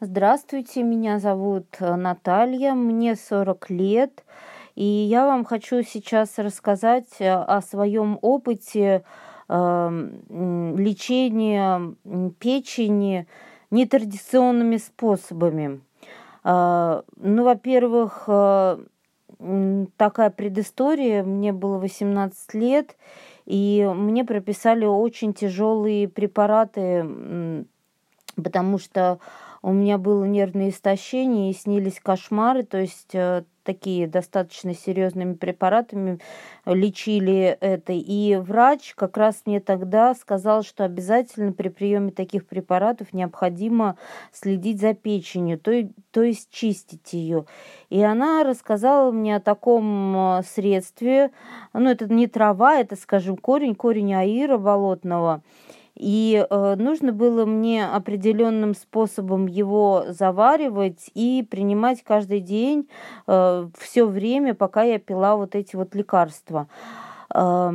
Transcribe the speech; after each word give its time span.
Здравствуйте, 0.00 0.84
меня 0.84 1.18
зовут 1.18 1.66
э, 1.80 1.96
Наталья, 1.96 2.74
мне 2.74 3.16
40 3.16 3.70
лет, 3.70 4.24
и 4.76 4.84
я 4.84 5.26
вам 5.26 5.44
хочу 5.44 5.82
сейчас 5.82 6.38
рассказать 6.38 7.16
э, 7.18 7.28
о 7.28 7.60
своем 7.62 8.16
опыте 8.22 9.02
э, 9.48 10.08
лечения 10.28 11.96
печени 12.38 13.26
нетрадиционными 13.72 14.76
способами. 14.76 15.80
Э, 16.44 17.02
ну, 17.16 17.42
во-первых, 17.42 18.28
такая 19.96 20.30
предыстория, 20.30 21.24
мне 21.24 21.52
было 21.52 21.78
18 21.78 22.54
лет, 22.54 22.96
и 23.46 23.90
мне 23.96 24.24
прописали 24.24 24.84
очень 24.84 25.34
тяжелые 25.34 26.06
препараты, 26.06 27.66
потому 28.36 28.78
что 28.78 29.18
у 29.62 29.72
меня 29.72 29.98
было 29.98 30.24
нервное 30.24 30.70
истощение 30.70 31.50
и 31.50 31.54
снились 31.54 32.00
кошмары, 32.00 32.62
то 32.62 32.78
есть 32.78 33.14
э, 33.14 33.44
такие 33.64 34.06
достаточно 34.06 34.74
серьезными 34.74 35.34
препаратами 35.34 36.20
лечили 36.64 37.58
это. 37.60 37.92
И 37.92 38.36
врач 38.36 38.94
как 38.94 39.18
раз 39.18 39.42
мне 39.44 39.60
тогда 39.60 40.14
сказал, 40.14 40.62
что 40.62 40.84
обязательно 40.84 41.52
при 41.52 41.68
приеме 41.68 42.10
таких 42.10 42.46
препаратов 42.46 43.12
необходимо 43.12 43.98
следить 44.32 44.80
за 44.80 44.94
печенью, 44.94 45.58
то, 45.58 45.72
то 46.12 46.22
есть 46.22 46.48
чистить 46.50 47.12
ее. 47.12 47.44
И 47.90 48.00
она 48.00 48.42
рассказала 48.44 49.10
мне 49.10 49.36
о 49.36 49.40
таком 49.40 50.16
э, 50.16 50.42
средстве, 50.44 51.30
ну 51.74 51.90
это 51.90 52.10
не 52.10 52.26
трава, 52.26 52.76
это, 52.76 52.96
скажем, 52.96 53.36
корень, 53.36 53.74
корень 53.74 54.14
аира 54.14 54.56
болотного. 54.56 55.42
И 55.98 56.46
э, 56.48 56.74
нужно 56.78 57.12
было 57.12 57.44
мне 57.44 57.84
определенным 57.84 58.74
способом 58.74 59.46
его 59.46 60.04
заваривать 60.08 61.10
и 61.14 61.44
принимать 61.50 62.04
каждый 62.04 62.38
день 62.38 62.88
э, 63.26 63.68
все 63.76 64.06
время, 64.06 64.54
пока 64.54 64.84
я 64.84 65.00
пила 65.00 65.34
вот 65.34 65.56
эти 65.56 65.74
вот 65.74 65.96
лекарства. 65.96 66.68
Э, 67.34 67.72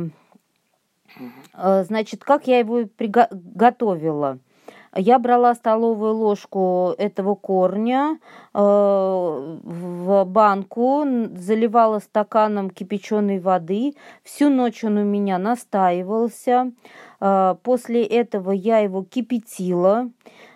э, 1.52 1.84
значит, 1.84 2.24
как 2.24 2.46
я 2.46 2.60
его 2.60 2.86
приготовила? 2.86 4.38
Я 4.96 5.18
брала 5.18 5.54
столовую 5.54 6.14
ложку 6.14 6.94
этого 6.98 7.34
корня 7.34 8.18
э, 8.52 8.58
в 8.58 10.24
банку, 10.24 11.04
заливала 11.36 11.98
стаканом 11.98 12.70
кипяченой 12.70 13.40
воды. 13.40 13.94
Всю 14.22 14.50
ночь 14.50 14.84
он 14.84 14.98
у 14.98 15.04
меня 15.04 15.38
настаивался. 15.38 16.70
Э, 17.20 17.56
после 17.64 18.04
этого 18.04 18.52
я 18.52 18.78
его 18.78 19.02
кипятила 19.02 20.10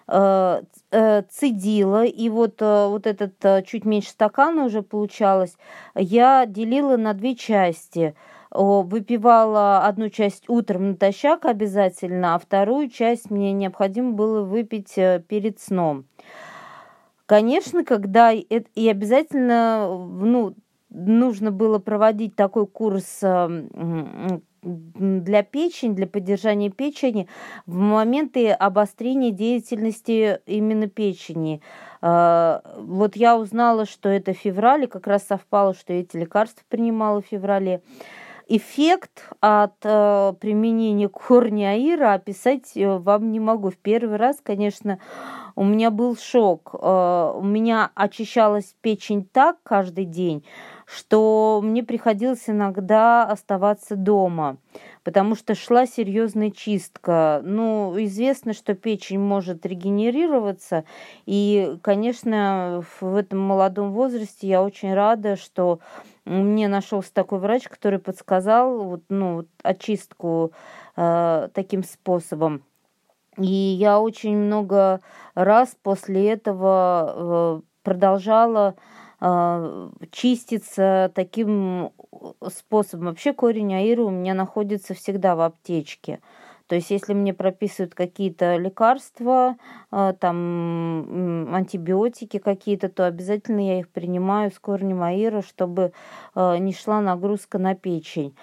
э, 0.07 0.63
э, 0.93 1.23
цедила, 1.31 2.05
и 2.05 2.29
вот, 2.29 2.61
вот 2.61 3.07
этот 3.09 3.67
чуть 3.67 3.85
меньше 3.85 4.11
стакана 4.11 4.67
уже 4.67 4.83
получалось, 4.83 5.57
я 5.97 6.47
делила 6.47 6.97
на 6.97 7.13
две 7.13 7.35
части– 7.35 8.15
выпивала 8.51 9.87
одну 9.87 10.09
часть 10.09 10.49
утром 10.49 10.91
натощак 10.91 11.45
обязательно, 11.45 12.35
а 12.35 12.39
вторую 12.39 12.89
часть 12.89 13.31
мне 13.31 13.53
необходимо 13.53 14.13
было 14.13 14.43
выпить 14.43 14.97
э, 14.97 15.23
перед 15.27 15.61
сном. 15.61 16.05
Конечно, 17.27 17.85
когда 17.85 18.33
и 18.33 18.89
обязательно 18.89 19.87
ну, 19.89 20.55
нужно 20.89 21.51
было 21.51 21.79
проводить 21.79 22.35
такой 22.35 22.67
курс 22.67 23.19
э, 23.21 23.69
для 24.63 25.43
печени, 25.43 25.95
для 25.95 26.07
поддержания 26.07 26.71
печени 26.71 27.29
в 27.67 27.77
моменты 27.77 28.51
обострения 28.51 29.31
деятельности 29.31 30.41
именно 30.47 30.89
печени. 30.89 31.61
Э, 32.01 32.61
вот 32.77 33.17
я 33.17 33.37
узнала, 33.37 33.85
что 33.85 34.09
это 34.09 34.33
февраль, 34.33 34.85
и 34.85 34.89
как 34.89 35.07
раз 35.07 35.25
совпало, 35.25 35.75
что 35.75 35.93
эти 35.93 36.17
лекарства 36.17 36.65
принимала 36.69 37.21
в 37.21 37.27
феврале 37.27 37.83
эффект 38.49 39.29
от 39.41 39.77
э, 39.85 40.33
применения 40.41 41.09
корня 41.09 41.77
описать 42.15 42.77
э, 42.77 42.99
вам 42.99 43.31
не 43.31 43.41
могу. 43.41 43.71
В 43.71 43.77
первый 43.77 44.17
раз, 44.17 44.39
конечно, 44.43 44.99
у 45.55 45.65
меня 45.65 45.91
был 45.91 46.17
шок. 46.17 46.75
Э, 46.75 47.33
у 47.35 47.43
меня 47.43 47.91
очищалась 47.95 48.75
печень 48.81 49.25
так 49.25 49.59
каждый 49.63 50.07
день, 50.07 50.45
что 50.89 51.61
мне 51.63 51.83
приходилось 51.83 52.49
иногда 52.49 53.25
оставаться 53.25 53.95
дома, 53.95 54.57
потому 55.05 55.35
что 55.35 55.55
шла 55.55 55.87
серьезная 55.87 56.51
чистка. 56.51 57.43
Ну, 57.45 57.95
известно, 57.99 58.55
что 58.55 58.75
печень 58.75 59.21
может 59.21 59.67
регенерироваться, 59.67 60.85
и, 61.27 61.77
конечно, 61.83 62.83
в 63.01 63.15
этом 63.15 63.39
молодом 63.39 63.93
возрасте 63.93 64.49
я 64.49 64.63
очень 64.63 64.95
рада, 64.95 65.37
что 65.37 65.81
мне 66.25 66.69
нашелся 66.69 67.13
такой 67.13 67.39
врач, 67.39 67.65
который 67.65 67.99
подсказал 67.99 68.83
вот, 68.83 69.03
ну, 69.11 69.45
очистку 69.63 70.53
э, 70.97 71.49
таким 71.53 71.85
способом. 71.85 72.63
И 73.37 73.45
я 73.45 74.01
очень 74.01 74.37
много 74.37 75.01
раз 75.35 75.77
после 75.83 76.31
этого 76.31 77.61
э, 77.61 77.61
продолжала 77.83 78.75
э, 78.75 79.08
чиститься 79.21 81.11
таким 81.15 81.91
способом. 82.53 83.07
Вообще 83.07 83.33
корень 83.33 83.75
аиры 83.75 84.05
у 84.05 84.11
меня 84.11 84.35
находится 84.35 84.95
всегда 84.95 85.35
в 85.35 85.41
аптечке. 85.41 86.21
То 86.69 86.75
есть, 86.75 86.91
если 86.91 87.15
мне 87.15 87.33
прописывают 87.33 87.95
какие-то 87.95 88.57
лекарства, 88.57 89.57
э, 89.91 90.13
там 90.21 91.55
антибиотики 91.55 92.39
какие-то, 92.39 92.91
то 92.91 93.07
обязательно 93.07 93.67
я 93.67 93.79
их 93.79 93.89
принимаю 93.89 94.51
с 94.51 94.59
корнем 94.59 95.03
аира, 95.03 95.41
чтобы 95.41 95.93
э, 96.35 96.59
не 96.59 96.75
шла 96.75 97.01
нагрузка 97.01 97.59
на 97.59 97.75
печень. 97.75 98.37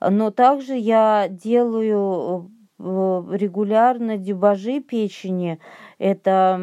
Но 0.00 0.32
также 0.32 0.74
я 0.74 1.28
делаю 1.30 2.50
э, 2.80 2.82
регулярно 2.82 4.18
дебажи 4.18 4.80
печени. 4.80 5.60
Это 5.98 6.58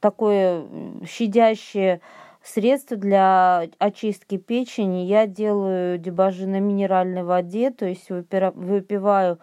такое 0.00 0.64
щадящее 1.06 2.00
Средства 2.42 2.96
для 2.96 3.68
очистки 3.78 4.38
печени. 4.38 5.04
Я 5.04 5.26
делаю 5.26 5.98
дебажи 5.98 6.46
на 6.46 6.58
минеральной 6.58 7.22
воде, 7.22 7.70
то 7.70 7.84
есть 7.84 8.08
выпиваю 8.08 9.38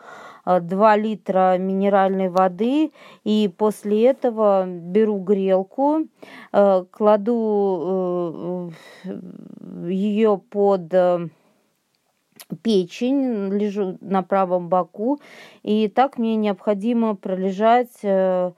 2 0.46 0.92
а, 0.92 0.98
литра 0.98 1.58
минеральной 1.60 2.30
воды 2.30 2.92
и 3.24 3.54
после 3.56 4.08
этого 4.08 4.66
беру 4.66 5.20
грелку, 5.20 6.08
а, 6.52 6.86
кладу 6.86 8.72
э, 9.06 9.12
ее 9.90 10.42
под 10.50 10.92
э, 10.92 11.28
печень, 12.64 13.54
лежу 13.54 14.00
на 14.02 14.24
правом 14.24 14.70
боку, 14.70 15.20
и 15.62 15.88
так 15.88 16.18
мне 16.18 16.36
необходимо 16.36 17.16
пролежать 17.16 17.92
Э, 18.02 18.54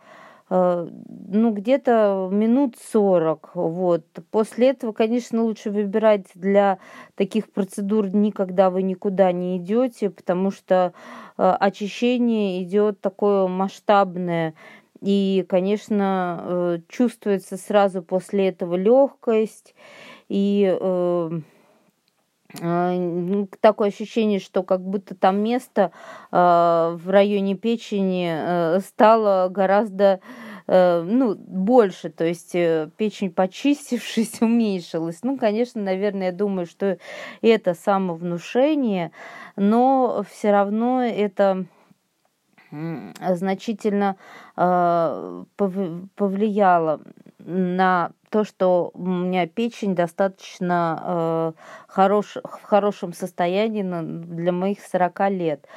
ну, 0.49 1.51
где-то 1.51 2.29
минут 2.31 2.75
40. 2.91 3.51
Вот. 3.53 4.05
После 4.31 4.69
этого, 4.69 4.93
конечно, 4.93 5.43
лучше 5.43 5.69
выбирать 5.69 6.25
для 6.33 6.79
таких 7.15 7.51
процедур 7.51 8.07
дни, 8.07 8.31
когда 8.31 8.69
вы 8.69 8.81
никуда 8.81 9.31
не 9.31 9.57
идете, 9.57 10.09
потому 10.09 10.49
что 10.51 10.93
э, 11.37 11.55
очищение 11.59 12.63
идет 12.63 12.99
такое 12.99 13.47
масштабное. 13.47 14.55
И, 15.01 15.45
конечно, 15.47 16.41
э, 16.41 16.79
чувствуется 16.89 17.55
сразу 17.55 18.01
после 18.01 18.49
этого 18.49 18.75
легкость 18.75 19.75
и 20.29 20.77
такое 23.61 23.89
ощущение, 23.89 24.39
что 24.39 24.63
как 24.63 24.81
будто 24.81 25.13
там 25.13 25.39
место 25.39 25.91
э, 26.31 26.35
в 26.35 27.09
районе 27.09 27.55
печени 27.55 28.31
э, 28.31 28.79
стало 28.79 29.49
гораздо 29.49 30.19
э, 30.65 31.03
ну, 31.03 31.35
больше, 31.35 32.09
то 32.09 32.25
есть 32.25 32.55
э, 32.55 32.89
печень, 32.97 33.31
почистившись, 33.31 34.37
уменьшилась. 34.41 35.19
Ну, 35.21 35.37
конечно, 35.37 35.81
наверное, 35.81 36.27
я 36.27 36.33
думаю, 36.33 36.65
что 36.65 36.97
это 37.43 37.75
самовнушение, 37.75 39.11
но 39.55 40.25
все 40.27 40.51
равно 40.51 41.03
это 41.03 41.65
значительно 42.71 44.15
э, 44.55 45.43
повлияло 45.55 47.01
на 47.39 48.11
то, 48.29 48.43
что 48.43 48.91
у 48.93 49.07
меня 49.07 49.47
печень 49.47 49.95
достаточно 49.95 51.01
э, 51.01 51.51
хорош, 51.87 52.37
в 52.43 52.63
хорошем 52.63 53.13
состоянии 53.13 53.81
для 53.81 54.51
моих 54.51 54.79
40 54.81 55.29
лет. 55.31 55.67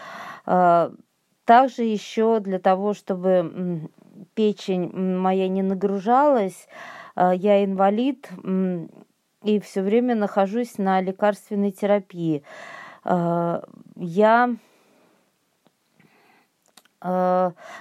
Э, 0.47 0.91
также 1.45 1.83
еще 1.83 2.41
для 2.41 2.59
того, 2.59 2.95
чтобы 2.95 3.89
печень 4.35 4.91
моя 5.19 5.49
не 5.49 5.63
нагружалась, 5.63 6.69
э, 7.17 7.33
я 7.35 7.65
инвалид 7.65 8.29
и 9.43 9.61
все 9.61 9.83
время 9.83 10.15
нахожусь 10.15 10.79
на 10.79 11.01
лекарственной 11.01 11.73
терапии. 11.73 12.43
Э, 13.05 13.63
я 13.97 14.51
э, 14.51 14.72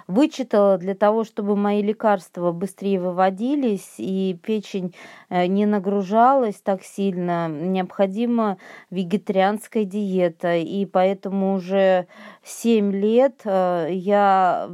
вычитала 0.07 0.77
для 0.77 0.95
того, 0.95 1.23
чтобы 1.23 1.55
мои 1.55 1.81
лекарства 1.81 2.51
быстрее 2.51 2.99
выводились 2.99 3.95
и 3.97 4.37
печень 4.41 4.95
э, 5.29 5.45
не 5.45 5.65
нагружалась 5.65 6.61
так 6.61 6.83
сильно, 6.83 7.47
необходима 7.47 8.57
вегетарианская 8.89 9.85
диета. 9.85 10.55
И 10.55 10.85
поэтому 10.85 11.55
уже 11.55 12.07
7 12.43 12.91
лет 12.91 13.41
э, 13.45 13.89
я 13.91 14.69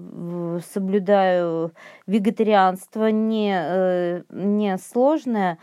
соблюдаю 0.74 1.74
вегетарианство 2.06 3.08
не, 3.12 4.24
не 4.30 4.78
сложное, 4.78 5.58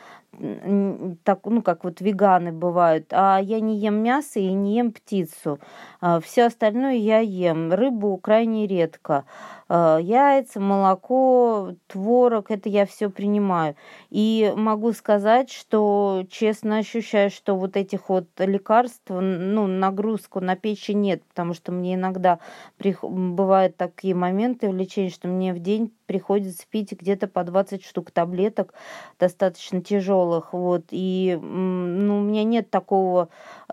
так, 1.25 1.41
ну, 1.45 1.63
как 1.63 1.85
вот 1.85 2.01
веганы 2.01 2.53
бывают, 2.53 3.07
а 3.13 3.39
я 3.39 3.61
не 3.61 3.79
ем 3.79 4.03
мясо 4.03 4.41
и 4.41 4.53
не 4.53 4.77
ем 4.77 4.93
птицу. 4.93 5.59
А 6.01 6.21
Все 6.21 6.45
остальное 6.45 6.95
я 6.95 7.21
ем. 7.21 7.73
Рыбу 7.73 8.17
крайне 8.19 8.67
редко. 8.67 9.25
Э, 9.69 9.99
яйца, 10.01 10.61
молоко, 10.61 11.75
творог, 11.87 12.51
это 12.51 12.69
я 12.69 12.87
все 12.87 13.11
принимаю. 13.11 13.77
И 14.11 14.53
могу 14.57 14.93
сказать, 14.93 15.51
что 15.51 16.25
честно 16.31 16.79
ощущаю, 16.79 17.31
что 17.31 17.57
вот 17.57 17.77
этих 17.77 18.09
вот 18.09 18.29
лекарств, 18.39 19.09
ну, 19.09 19.67
нагрузку 19.67 20.41
на 20.41 20.57
печень 20.57 21.01
нет, 21.01 21.23
потому 21.25 21.55
что 21.55 21.73
мне 21.73 21.95
иногда 21.95 22.39
бывают 23.03 23.77
такие 23.77 24.15
моменты 24.15 24.69
в 24.69 24.75
лечении, 24.75 25.09
что 25.09 25.29
мне 25.29 25.55
в 25.55 25.59
день 25.59 25.93
приходится 26.07 26.67
пить 26.69 26.93
где-то 26.93 27.29
по 27.29 27.45
20 27.45 27.85
штук 27.85 28.11
таблеток, 28.11 28.75
достаточно 29.19 29.83
тяжелых, 29.83 30.24
вот, 30.53 30.85
и, 30.91 31.39
ну, 31.41 32.19
у 32.19 32.23
меня 32.23 32.45
нет 32.45 32.71
такого, 32.71 33.29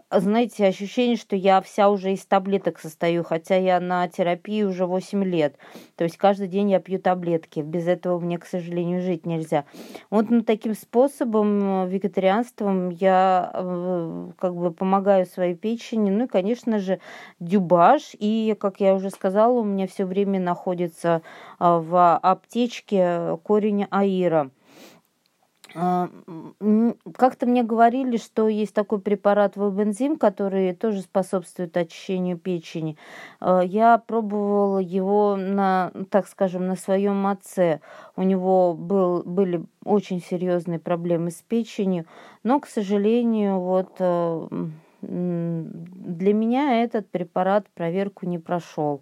знаете, 0.09 0.65
ощущения, 0.65 1.15
что 1.15 1.36
я 1.36 1.62
вся 1.62 1.89
уже 1.89 2.13
из 2.13 2.25
таблеток 2.25 2.80
состою, 2.80 3.24
хотя 3.24 3.56
я 3.56 3.80
на 3.80 4.07
терапии 4.07 4.63
уже 4.63 4.86
8 4.86 5.24
лет. 5.24 5.56
То 5.95 6.03
есть 6.03 6.18
каждый 6.18 6.48
день 6.48 6.71
я 6.71 6.80
пью 6.80 7.00
таблетки. 7.00 7.62
Без 7.62 7.88
этого 7.88 8.19
мне, 8.19 8.38
к 8.38 8.45
сожалению, 8.45 9.01
жить 9.01 9.25
нельзя. 9.25 9.65
Вот 10.09 10.30
ну, 10.30 10.42
таким 10.42 10.75
способом, 10.75 11.86
э, 11.86 11.89
вегетарианством 11.89 12.89
я 12.89 13.51
э, 13.54 14.31
как 14.38 14.56
бы 14.56 14.71
помогаю 14.71 15.25
своей 15.25 15.56
печени. 15.56 16.09
Ну 16.09 16.25
и, 16.25 16.27
конечно 16.27 16.80
же, 16.80 17.00
дюбаш. 17.39 18.15
И, 18.19 18.56
как 18.59 18.80
я 18.80 18.95
уже 18.95 19.09
сказала, 19.09 19.59
у 19.59 19.63
меня 19.63 19.88
все 19.88 20.06
время 20.06 20.39
находится 20.39 21.21
э, 21.59 21.65
в 21.65 22.18
аптечке 22.18 23.38
корень 23.44 23.86
аира. 23.89 24.51
А, 25.73 26.09
как-то 27.15 27.45
мне 27.45 27.63
говорили, 27.63 28.18
что 28.18 28.47
есть 28.47 28.73
такой 28.73 29.00
препарат 29.00 29.56
вебензим, 29.56 30.18
который 30.18 30.73
тоже 30.73 31.01
способствует 31.01 31.75
очищению 31.77 32.38
печени. 32.38 32.97
А, 33.39 33.62
я 33.62 33.97
пробовала 33.97 34.79
его 34.79 35.35
на, 35.35 35.91
так 36.09 36.27
скажем, 36.27 36.68
на 36.68 36.75
своем 36.75 37.25
отце. 37.27 37.79
У 38.15 38.23
него 38.23 38.73
был, 38.73 39.23
были 39.23 39.63
очень 39.85 40.21
серьезные 40.21 40.79
проблемы 40.79 41.31
с 41.31 41.41
печенью, 41.41 42.06
но, 42.44 42.59
к 42.59 42.68
сожалению, 42.68 43.59
вот 43.59 43.95
э, 44.00 44.47
для 45.01 46.33
меня 46.33 46.83
этот 46.83 47.09
препарат 47.09 47.68
проверку 47.69 48.25
не 48.25 48.39
прошел. 48.39 49.01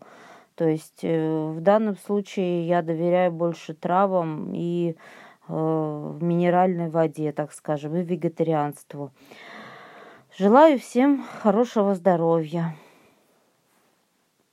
То 0.55 0.67
есть 0.67 0.99
э, 1.03 1.51
в 1.55 1.61
данном 1.61 1.95
случае 1.97 2.67
я 2.67 2.81
доверяю 2.81 3.31
больше 3.31 3.73
травам 3.73 4.51
и 4.53 4.95
в 5.49 6.23
минеральной 6.23 6.89
воде, 6.89 7.31
так 7.31 7.51
скажем, 7.51 7.95
и 7.95 8.03
вегетарианству. 8.03 9.11
Желаю 10.37 10.79
всем 10.79 11.25
хорошего 11.41 11.95
здоровья. 11.95 12.75